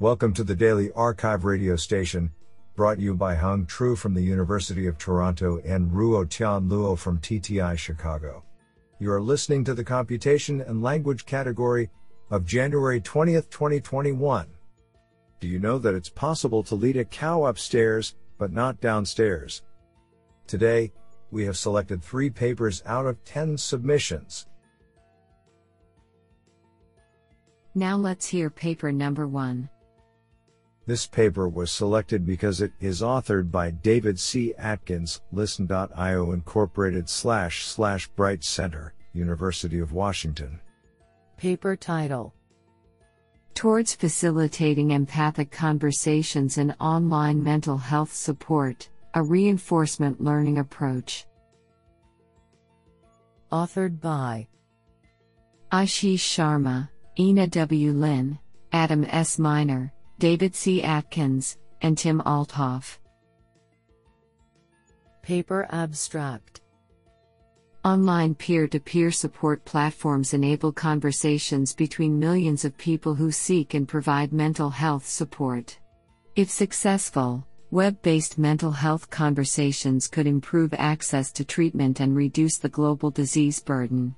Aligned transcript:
Welcome 0.00 0.34
to 0.34 0.42
the 0.42 0.56
Daily 0.56 0.88
arXiv 0.88 1.44
radio 1.44 1.76
station, 1.76 2.32
brought 2.74 2.98
you 2.98 3.14
by 3.14 3.36
Hung 3.36 3.64
Tru 3.64 3.94
from 3.94 4.12
the 4.12 4.20
University 4.20 4.88
of 4.88 4.98
Toronto 4.98 5.60
and 5.64 5.88
Ruo 5.88 6.28
Tian 6.28 6.68
Luo 6.68 6.98
from 6.98 7.20
TTI 7.20 7.78
Chicago. 7.78 8.42
You 8.98 9.12
are 9.12 9.22
listening 9.22 9.62
to 9.64 9.72
the 9.72 9.84
Computation 9.84 10.60
and 10.62 10.82
Language 10.82 11.26
category 11.26 11.90
of 12.28 12.44
January 12.44 13.00
20th, 13.00 13.48
2021. 13.50 14.48
Do 15.38 15.46
you 15.46 15.60
know 15.60 15.78
that 15.78 15.94
it's 15.94 16.08
possible 16.08 16.64
to 16.64 16.74
lead 16.74 16.96
a 16.96 17.04
cow 17.04 17.44
upstairs, 17.44 18.16
but 18.36 18.52
not 18.52 18.80
downstairs? 18.80 19.62
Today, 20.48 20.92
we 21.30 21.44
have 21.44 21.56
selected 21.56 22.02
three 22.02 22.30
papers 22.30 22.82
out 22.84 23.06
of 23.06 23.24
10 23.24 23.56
submissions. 23.56 24.48
Now 27.76 27.96
let's 27.96 28.26
hear 28.26 28.50
paper 28.50 28.90
number 28.90 29.28
one. 29.28 29.68
This 30.86 31.06
paper 31.06 31.48
was 31.48 31.72
selected 31.72 32.26
because 32.26 32.60
it 32.60 32.72
is 32.78 33.00
authored 33.00 33.50
by 33.50 33.70
David 33.70 34.20
C. 34.20 34.54
Atkins, 34.58 35.22
Lyssn.io 35.32 36.32
Incorporated 36.32 37.08
slash 37.08 37.64
slash 37.64 38.06
Bright 38.08 38.44
Center, 38.44 38.92
University 39.14 39.78
of 39.78 39.92
Washington. 39.92 40.60
Paper 41.38 41.74
title 41.74 42.34
Towards 43.54 43.94
Facilitating 43.94 44.90
Empathic 44.90 45.50
Conversations 45.50 46.58
and 46.58 46.76
Online 46.80 47.42
Mental 47.42 47.78
Health 47.78 48.12
Support, 48.12 48.90
a 49.14 49.22
Reinforcement 49.22 50.20
Learning 50.20 50.58
Approach. 50.58 51.24
Authored 53.50 54.00
by 54.00 54.48
Ashish 55.72 56.18
Sharma, 56.18 56.90
Ina 57.18 57.46
W. 57.46 57.92
Lin, 57.92 58.38
Adam 58.72 59.06
S. 59.08 59.38
Miner, 59.38 59.93
David 60.18 60.54
C. 60.54 60.82
Atkins, 60.82 61.58
and 61.82 61.98
Tim 61.98 62.22
Althoff. 62.24 62.98
Paper 65.22 65.66
Abstract 65.70 66.60
Online 67.84 68.34
peer 68.34 68.66
to 68.68 68.80
peer 68.80 69.10
support 69.10 69.64
platforms 69.64 70.32
enable 70.32 70.72
conversations 70.72 71.74
between 71.74 72.18
millions 72.18 72.64
of 72.64 72.78
people 72.78 73.14
who 73.14 73.30
seek 73.30 73.74
and 73.74 73.86
provide 73.88 74.32
mental 74.32 74.70
health 74.70 75.06
support. 75.06 75.78
If 76.36 76.48
successful, 76.48 77.46
web 77.70 78.00
based 78.00 78.38
mental 78.38 78.70
health 78.70 79.10
conversations 79.10 80.08
could 80.08 80.26
improve 80.26 80.72
access 80.74 81.32
to 81.32 81.44
treatment 81.44 82.00
and 82.00 82.16
reduce 82.16 82.56
the 82.56 82.68
global 82.68 83.10
disease 83.10 83.60
burden. 83.60 84.14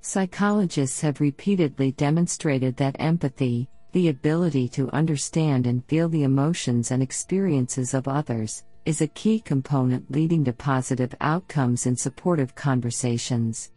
Psychologists 0.00 1.00
have 1.00 1.20
repeatedly 1.20 1.92
demonstrated 1.92 2.76
that 2.76 2.96
empathy, 2.98 3.68
the 3.92 4.08
ability 4.08 4.68
to 4.68 4.90
understand 4.90 5.66
and 5.66 5.84
feel 5.84 6.08
the 6.08 6.22
emotions 6.22 6.90
and 6.90 7.02
experiences 7.02 7.94
of 7.94 8.08
others, 8.08 8.64
is 8.84 9.00
a 9.00 9.06
key 9.06 9.38
component 9.38 10.10
leading 10.10 10.44
to 10.44 10.52
positive 10.52 11.14
outcomes 11.20 11.86
in 11.86 11.94
supportive 11.94 12.54
conversations. 12.54 13.70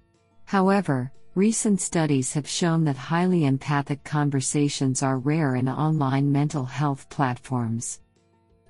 However, 0.46 1.12
recent 1.36 1.82
studies 1.82 2.34
have 2.34 2.48
shown 2.48 2.86
that 2.86 2.96
highly 2.96 3.46
empathic 3.46 4.04
conversations 4.04 5.04
are 5.04 5.20
rare 5.20 5.56
in 5.56 5.68
online 5.68 6.32
mental 6.32 6.66
health 6.66 7.10
platforms. 7.10 8.02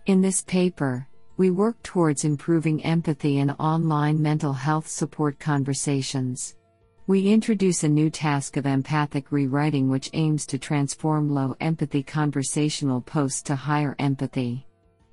In 0.08 0.22
this 0.22 0.42
paper, 0.42 1.08
we 1.38 1.52
work 1.52 1.82
towards 1.84 2.26
improving 2.26 2.84
empathy 2.84 3.38
in 3.38 3.52
online 3.52 4.22
mental 4.22 4.54
health 4.54 4.88
support 4.88 5.40
conversations. 5.40 6.56
We 7.08 7.32
introduce 7.32 7.84
a 7.84 7.88
new 7.88 8.10
task 8.10 8.58
of 8.58 8.66
empathic 8.66 9.32
rewriting 9.32 9.90
which 9.90 10.10
aims 10.14 10.44
to 10.48 10.58
transform 10.58 11.30
low 11.30 11.56
empathy 11.62 12.02
conversational 12.02 13.00
posts 13.00 13.44
to 13.44 13.56
higher 13.56 13.96
empathy. 14.00 14.66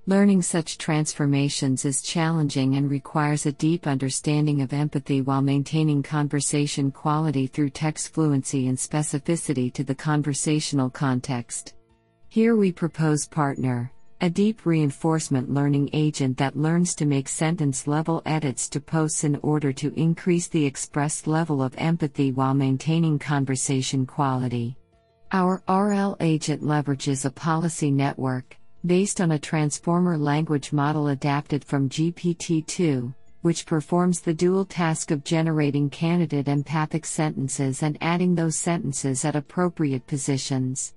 Learning 0.06 0.40
such 0.40 0.78
transformations 0.78 1.84
is 1.84 2.00
challenging 2.00 2.76
and 2.76 2.90
requires 2.90 3.44
a 3.44 3.52
deep 3.52 3.86
understanding 3.86 4.62
of 4.62 4.72
empathy 4.72 5.20
while 5.20 5.42
maintaining 5.42 6.02
conversation 6.02 6.90
quality 6.90 7.46
through 7.46 7.68
text 7.68 8.14
fluency 8.14 8.68
and 8.68 8.78
specificity 8.78 9.70
to 9.74 9.84
the 9.84 9.94
conversational 9.94 10.88
context. 10.88 11.74
Here 12.30 12.56
we 12.56 12.72
propose 12.72 13.26
Partner, 13.26 13.92
a 14.22 14.30
deep 14.30 14.64
reinforcement 14.64 15.52
learning 15.52 15.90
agent 15.92 16.38
that 16.38 16.56
learns 16.56 16.94
to 16.94 17.04
make 17.04 17.28
sentence 17.28 17.88
level 17.88 18.22
edits 18.24 18.68
to 18.68 18.78
posts 18.78 19.24
in 19.24 19.34
order 19.42 19.72
to 19.72 19.92
increase 20.00 20.46
the 20.46 20.64
expressed 20.64 21.26
level 21.26 21.60
of 21.60 21.74
empathy 21.76 22.30
while 22.30 22.54
maintaining 22.54 23.18
conversation 23.18 24.06
quality. 24.06 24.76
Our 25.32 25.60
RL 25.68 26.16
agent 26.20 26.62
leverages 26.62 27.24
a 27.24 27.32
policy 27.32 27.90
network, 27.90 28.56
based 28.86 29.20
on 29.20 29.32
a 29.32 29.40
transformer 29.40 30.16
language 30.16 30.72
model 30.72 31.08
adapted 31.08 31.64
from 31.64 31.88
GPT 31.88 32.64
2, 32.64 33.12
which 33.40 33.66
performs 33.66 34.20
the 34.20 34.34
dual 34.34 34.64
task 34.64 35.10
of 35.10 35.24
generating 35.24 35.90
candidate 35.90 36.46
empathic 36.46 37.06
sentences 37.06 37.82
and 37.82 37.98
adding 38.00 38.36
those 38.36 38.56
sentences 38.56 39.24
at 39.24 39.34
appropriate 39.34 40.06
positions. 40.06 40.94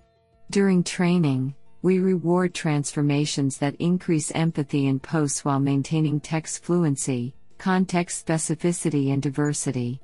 During 0.51 0.83
training, 0.83 1.55
we 1.85 2.00
reward 2.00 2.51
transformations 2.51 3.59
that 3.59 3.75
increase 3.75 4.31
empathy 4.31 4.88
in 4.88 5.00
posts 5.00 5.46
while 5.46 5.59
maintaining 5.59 6.19
text 6.19 6.63
fluency, 6.63 7.35
context 7.59 8.25
specificity, 8.25 9.13
and 9.13 9.22
diversity. 9.22 10.01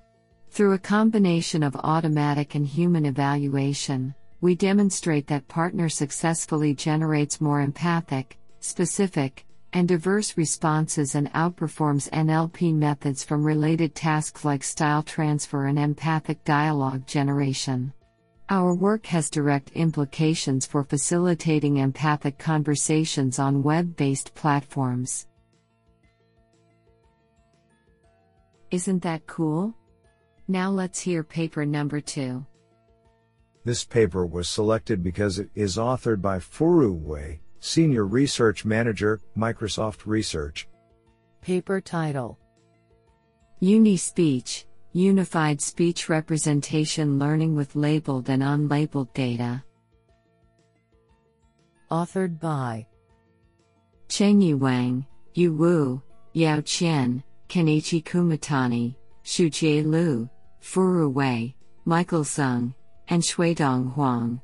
Through 0.51 0.73
a 0.73 0.77
combination 0.77 1.63
of 1.63 1.75
automatic 1.77 2.53
and 2.53 2.67
human 2.67 3.07
evaluation, 3.07 4.13
we 4.41 4.53
demonstrate 4.53 5.25
that 5.25 5.47
Partner 5.47 5.89
successfully 5.89 6.75
generates 6.75 7.41
more 7.41 7.61
empathic, 7.61 8.37
specific, 8.59 9.43
and 9.73 9.87
diverse 9.87 10.37
responses 10.37 11.15
and 11.15 11.33
outperforms 11.33 12.11
NLP 12.11 12.75
methods 12.75 13.23
from 13.23 13.43
related 13.43 13.95
tasks 13.95 14.45
like 14.45 14.63
style 14.63 15.01
transfer 15.01 15.65
and 15.65 15.79
empathic 15.79 16.43
dialogue 16.43 17.07
generation. 17.07 17.91
Our 18.51 18.73
work 18.73 19.05
has 19.05 19.29
direct 19.29 19.71
implications 19.75 20.65
for 20.65 20.83
facilitating 20.83 21.77
empathic 21.77 22.37
conversations 22.37 23.39
on 23.39 23.63
web 23.63 23.95
based 23.95 24.35
platforms. 24.35 25.25
Isn't 28.69 29.03
that 29.03 29.25
cool? 29.25 29.73
Now 30.49 30.69
let's 30.69 30.99
hear 30.99 31.23
paper 31.23 31.65
number 31.65 32.01
two. 32.01 32.45
This 33.63 33.85
paper 33.85 34.25
was 34.25 34.49
selected 34.49 35.01
because 35.01 35.39
it 35.39 35.49
is 35.55 35.77
authored 35.77 36.21
by 36.21 36.39
Furu 36.39 36.93
Wei, 36.93 37.39
Senior 37.61 38.05
Research 38.05 38.65
Manager, 38.65 39.21
Microsoft 39.37 40.05
Research. 40.05 40.67
Paper 41.41 41.79
title 41.79 42.37
UniSpeech 43.61 44.65
Unified 44.93 45.61
Speech 45.61 46.09
Representation 46.09 47.17
Learning 47.17 47.55
with 47.55 47.77
Labeled 47.77 48.29
and 48.29 48.43
Unlabeled 48.43 49.13
Data. 49.13 49.63
Authored 51.89 52.41
by 52.41 52.85
Chengyi 54.09 54.53
Wang, 54.53 55.05
Yu 55.33 55.53
Wu, 55.53 56.01
Yao 56.33 56.57
Qian, 56.57 57.23
Kenichi 57.47 58.03
Kumatani, 58.03 58.93
Shujie 59.23 59.85
Liu, 59.85 60.29
Furu 60.61 61.09
Wei, 61.09 61.55
Michael 61.85 62.25
Zeng, 62.25 62.73
and 63.07 63.23
Xuedong 63.23 63.93
Huang. 63.93 64.41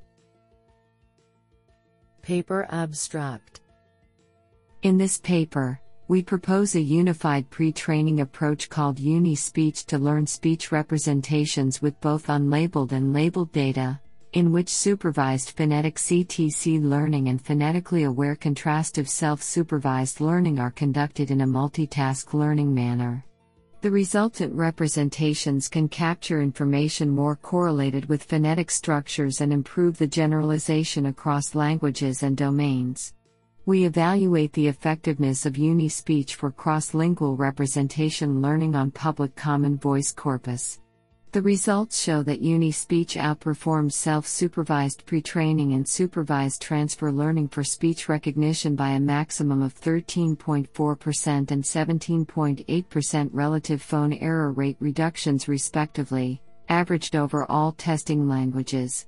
Paper 2.22 2.66
Abstract 2.72 3.60
In 4.82 4.98
this 4.98 5.18
paper, 5.18 5.82
we 6.10 6.24
propose 6.24 6.76
a 6.76 6.82
unified 6.82 7.50
pre 7.50 7.72
training 7.72 8.22
approach 8.22 8.70
called 8.70 8.98
UniSpeech 8.98 9.86
to 9.88 9.98
learn 9.98 10.26
speech 10.26 10.72
representations 10.72 11.82
with 11.82 12.00
both 12.00 12.28
unlabeled 12.28 12.94
and 12.94 13.12
labeled 13.12 13.52
data, 13.52 14.00
in 14.32 14.54
which 14.54 14.70
supervised 14.70 15.52
phonetic 15.52 15.96
CTC 15.96 16.82
learning 16.82 17.28
and 17.28 17.42
phonetically 17.42 18.04
aware 18.04 18.38
contrastive 18.38 19.10
self 19.10 19.44
supervised 19.44 20.22
learning 20.22 20.60
are 20.60 20.72
conducted 20.72 21.30
in 21.30 21.42
a 21.42 21.48
multitask 21.48 22.34
learning 22.34 22.74
manner. 22.74 23.26
The 23.82 23.92
resultant 23.92 24.54
representations 24.56 25.68
can 25.68 25.90
capture 25.90 26.42
information 26.42 27.10
more 27.10 27.36
correlated 27.36 28.08
with 28.08 28.24
phonetic 28.24 28.72
structures 28.72 29.42
and 29.42 29.52
improve 29.52 29.98
the 29.98 30.08
generalization 30.08 31.08
across 31.08 31.54
languages 31.54 32.24
and 32.24 32.36
domains. 32.36 33.14
We 33.68 33.84
evaluate 33.84 34.54
the 34.54 34.70
effectiveness 34.70 35.46
of 35.46 35.56
UniSpeech 35.56 36.36
for 36.36 36.54
cross 36.54 36.94
lingual 36.94 37.36
representation 37.36 38.42
learning 38.42 38.76
on 38.76 38.92
public 38.92 39.36
common 39.36 39.78
voice 39.78 40.14
corpus. 40.14 40.80
The 41.34 41.42
results 41.42 42.02
show 42.02 42.24
that 42.24 42.42
UniSpeech 42.42 43.22
outperforms 43.22 43.92
self 43.92 44.26
supervised 44.26 45.06
pre 45.06 45.22
training 45.22 45.74
and 45.74 45.86
supervised 45.86 46.62
transfer 46.62 47.12
learning 47.12 47.50
for 47.50 47.66
speech 47.66 48.08
recognition 48.08 48.78
by 48.78 48.92
a 48.92 49.02
maximum 49.02 49.62
of 49.62 49.78
13.4% 49.78 51.52
and 51.52 51.62
17.8% 51.62 53.30
relative 53.34 53.82
phone 53.82 54.14
error 54.14 54.54
rate 54.54 54.78
reductions, 54.80 55.50
respectively, 55.50 56.42
averaged 56.70 57.18
over 57.18 57.44
all 57.52 57.74
testing 57.74 58.30
languages. 58.30 59.08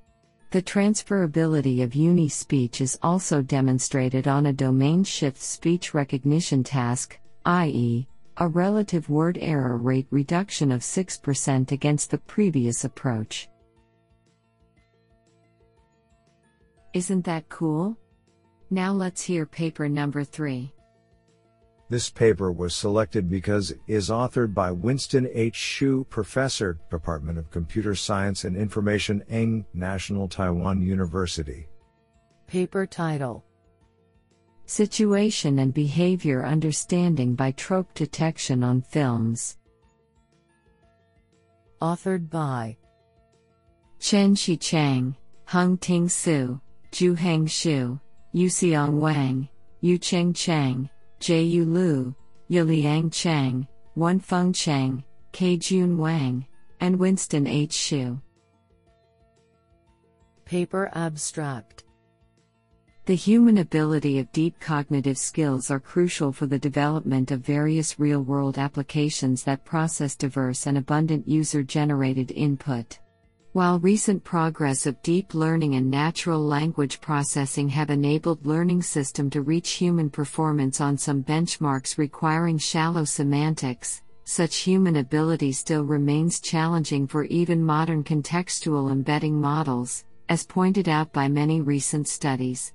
The 0.52 0.64
transferability 0.64 1.84
of 1.84 1.92
UniSpeech 1.92 2.82
is 2.82 2.98
also 3.04 3.44
demonstrated 3.44 4.28
on 4.28 4.48
a 4.48 4.54
domain 4.54 5.04
shift 5.04 5.40
speech 5.40 5.94
recognition 5.94 6.64
task, 6.64 7.20
i.e., 7.46 8.08
a 8.38 8.48
relative 8.48 9.12
word 9.12 9.38
error 9.42 9.78
rate 9.78 10.08
reduction 10.10 10.72
of 10.72 10.82
6% 10.82 11.72
against 11.72 12.10
the 12.10 12.18
previous 12.18 12.84
approach. 12.84 13.48
Isn't 16.94 17.26
that 17.26 17.48
cool? 17.50 17.96
Now 18.72 18.92
let's 18.92 19.22
hear 19.22 19.46
paper 19.46 19.88
number 19.88 20.24
3. 20.24 20.74
This 21.90 22.12
paper 22.12 22.52
was 22.52 22.76
selected 22.76 23.28
because 23.30 23.72
it 23.72 23.80
is 23.88 24.10
authored 24.10 24.54
by 24.54 24.70
Winston 24.72 25.28
H. 25.34 25.58
Hsu, 25.58 26.06
Professor, 26.12 26.78
Department 26.92 27.40
of 27.40 27.50
Computer 27.50 27.96
Science 27.96 28.44
and 28.44 28.56
Information, 28.56 29.24
Eng, 29.28 29.66
National 29.74 30.28
Taiwan 30.28 30.84
University. 30.84 31.68
Paper 32.46 32.86
title 32.86 33.44
Situation 34.68 35.58
and 35.58 35.74
Behavior 35.74 36.46
Understanding 36.46 37.34
by 37.34 37.52
Trope 37.54 37.92
Detection 37.96 38.64
on 38.64 38.84
Films. 38.84 39.58
Authored 41.82 42.30
by 42.30 42.78
Chen 43.98 44.36
Shi 44.36 44.58
Chang, 44.58 45.16
Hung 45.46 45.76
Ting 45.80 46.08
Su, 46.08 46.62
Juheng 46.92 47.46
Xu, 47.46 48.00
Yuxiang 48.36 49.00
Wang, 49.00 49.50
Yucheng 49.82 50.36
Chang, 50.36 50.88
Jiayu 51.20 51.66
Lu, 51.66 52.16
Yiliang 52.50 53.12
Chang, 53.12 53.68
Wenfeng 53.98 54.56
Chang, 54.56 55.04
Keijun 55.34 55.98
Wang, 55.98 56.46
and 56.80 56.98
Winston 56.98 57.46
H. 57.46 57.74
Hsu. 57.74 58.20
Paper 60.46 60.90
Abstract 60.94 61.84
The 63.06 63.16
human 63.16 63.60
ability 63.60 64.18
of 64.20 64.32
deep 64.32 64.60
cognitive 64.60 65.18
skills 65.18 65.70
are 65.70 65.80
crucial 65.80 66.32
for 66.32 66.48
the 66.48 66.58
development 66.58 67.32
of 67.32 67.42
various 67.42 68.00
real 68.00 68.22
world 68.22 68.58
applications 68.58 69.44
that 69.44 69.66
process 69.66 70.16
diverse 70.16 70.68
and 70.68 70.78
abundant 70.78 71.28
user 71.28 71.64
generated 71.64 72.32
input. 72.32 72.98
While 73.54 73.80
recent 73.80 74.24
progress 74.24 74.86
of 74.86 75.02
deep 75.02 75.34
learning 75.34 75.74
and 75.74 75.90
natural 75.90 76.40
language 76.40 77.02
processing 77.02 77.68
have 77.70 77.90
enabled 77.90 78.46
learning 78.46 78.84
system 78.84 79.28
to 79.32 79.42
reach 79.42 79.72
human 79.72 80.12
performance 80.12 80.80
on 80.80 81.00
some 81.00 81.24
benchmarks 81.24 81.98
requiring 81.98 82.60
shallow 82.60 83.06
semantics, 83.06 84.04
such 84.24 84.58
human 84.58 84.98
ability 84.98 85.52
still 85.52 85.84
remains 85.84 86.40
challenging 86.40 87.08
for 87.08 87.24
even 87.24 87.66
modern 87.66 88.04
contextual 88.04 88.92
embedding 88.92 89.42
models, 89.42 90.06
as 90.30 90.46
pointed 90.46 90.88
out 90.88 91.12
by 91.12 91.28
many 91.28 91.60
recent 91.60 92.08
studies. 92.08 92.74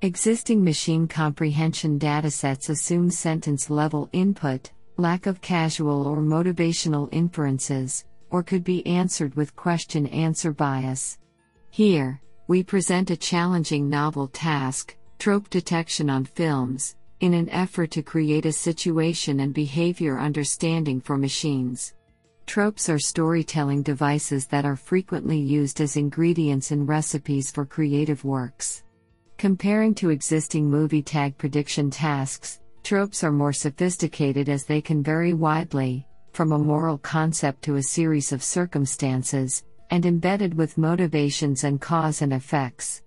Existing 0.00 0.64
machine 0.64 1.06
comprehension 1.06 1.98
datasets 1.98 2.70
assume 2.70 3.10
sentence 3.10 3.68
level 3.68 4.08
input, 4.14 4.72
lack 4.96 5.26
of 5.26 5.42
casual 5.42 6.06
or 6.06 6.16
motivational 6.16 7.10
inferences, 7.12 8.06
or 8.34 8.42
could 8.42 8.64
be 8.64 8.84
answered 8.84 9.32
with 9.36 9.54
question 9.54 10.08
answer 10.08 10.52
bias. 10.52 11.18
Here, 11.70 12.20
we 12.48 12.64
present 12.64 13.12
a 13.12 13.16
challenging 13.16 13.88
novel 13.88 14.26
task 14.26 14.96
trope 15.20 15.48
detection 15.50 16.10
on 16.10 16.24
films, 16.24 16.96
in 17.20 17.32
an 17.32 17.48
effort 17.50 17.92
to 17.92 18.02
create 18.02 18.44
a 18.44 18.50
situation 18.50 19.38
and 19.38 19.54
behavior 19.54 20.18
understanding 20.18 21.00
for 21.00 21.16
machines. 21.16 21.94
Tropes 22.44 22.88
are 22.88 22.98
storytelling 22.98 23.84
devices 23.84 24.48
that 24.48 24.64
are 24.64 24.74
frequently 24.74 25.38
used 25.38 25.80
as 25.80 25.96
ingredients 25.96 26.72
in 26.72 26.86
recipes 26.86 27.52
for 27.52 27.64
creative 27.64 28.24
works. 28.24 28.82
Comparing 29.38 29.94
to 29.94 30.10
existing 30.10 30.68
movie 30.68 31.02
tag 31.02 31.38
prediction 31.38 31.88
tasks, 31.88 32.58
tropes 32.82 33.22
are 33.22 33.30
more 33.30 33.52
sophisticated 33.52 34.48
as 34.48 34.64
they 34.64 34.80
can 34.80 35.04
vary 35.04 35.34
widely, 35.34 36.08
from 36.34 36.52
a 36.52 36.58
moral 36.58 36.98
concept 36.98 37.62
to 37.62 37.76
a 37.76 37.82
series 37.82 38.32
of 38.32 38.42
circumstances, 38.42 39.64
and 39.90 40.04
embedded 40.04 40.52
with 40.54 40.76
motivations 40.76 41.62
and 41.64 41.80
cause 41.80 42.20
and 42.22 42.32
effects. 42.32 43.02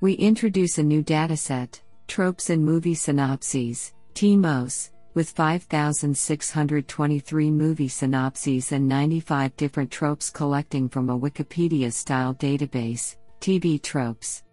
We 0.00 0.14
introduce 0.14 0.78
a 0.78 0.82
new 0.82 1.04
dataset, 1.04 1.82
Tropes 2.08 2.48
in 2.48 2.64
Movie 2.64 2.94
Synopses, 2.94 3.92
TiMoS, 4.14 4.92
with 5.14 5.30
5,623 5.30 7.50
movie 7.50 7.88
synopses 7.88 8.70
and 8.72 8.88
95 8.88 9.56
different 9.56 9.90
tropes 9.90 10.30
collecting 10.30 10.88
from 10.88 11.10
a 11.10 11.18
Wikipedia 11.18 11.92
style 11.92 12.34
database, 12.34 13.16
TV 13.40 13.82
Tropes. 13.82 14.44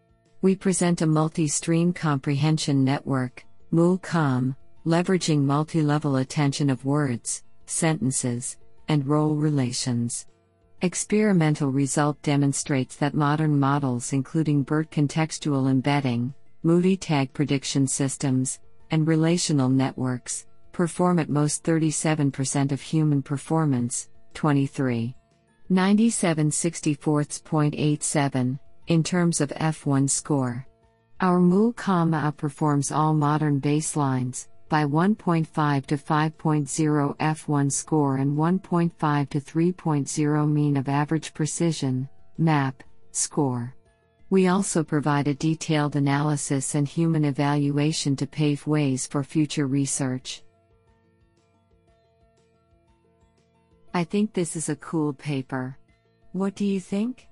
We 0.41 0.55
present 0.55 1.01
a 1.01 1.07
multi 1.07 1.47
stream 1.47 1.93
comprehension 1.93 2.83
network, 2.83 3.45
MULCOM, 3.71 4.55
leveraging 4.85 5.43
multi 5.43 5.81
level 5.81 6.17
attention 6.17 6.69
of 6.69 6.85
words, 6.85 7.43
sentences, 7.69 8.57
and 8.87 9.05
role 9.07 9.35
relations. 9.35 10.25
Experimental 10.81 11.71
result 11.71 12.21
demonstrates 12.21 12.95
that 12.97 13.13
modern 13.13 13.57
models, 13.59 14.13
including 14.13 14.63
BERT 14.63 14.91
contextual 14.91 15.71
embedding, 15.71 16.33
movie 16.63 16.97
tag 16.97 17.33
prediction 17.33 17.87
systems, 17.87 18.59
and 18.91 19.07
relational 19.07 19.69
networks, 19.69 20.45
perform 20.71 21.19
at 21.19 21.29
most 21.29 21.63
37% 21.63 22.71
of 22.71 22.79
human 22.79 23.23
performance, 23.23 24.09
23. 24.35 25.15
97 25.69 26.49
64.87, 26.49 28.59
in 28.87 29.03
terms 29.03 29.41
of 29.41 29.49
F1 29.49 30.09
score. 30.09 30.65
Our 31.19 31.39
MULCOM 31.39 32.13
outperforms 32.13 32.95
all 32.95 33.13
modern 33.13 33.59
baselines, 33.59 34.47
by 34.69 34.85
1.5 34.85 35.85
to 35.85 35.97
5.0 35.97 37.17
F1 37.17 37.71
score 37.71 38.17
and 38.17 38.37
1.5 38.37 39.29
to 39.29 39.39
3.0 39.39 40.51
mean 40.51 40.77
of 40.77 40.89
average 40.89 41.33
precision, 41.33 42.09
MAP, 42.37 42.83
score. 43.11 43.73
We 44.29 44.47
also 44.47 44.83
provide 44.83 45.27
a 45.27 45.33
detailed 45.33 45.95
analysis 45.95 46.75
and 46.75 46.87
human 46.87 47.23
evaluation 47.25 48.15
to 48.17 48.27
pave 48.27 48.67
ways 48.67 49.07
for 49.07 49.23
future 49.23 49.67
research. 49.67 50.43
I 53.93 54.03
think 54.03 54.33
this 54.33 54.55
is 54.55 54.69
a 54.69 54.75
cool 54.75 55.13
paper. 55.13 55.77
What 56.33 56.55
do 56.55 56.65
you 56.65 56.79
think? 56.79 57.26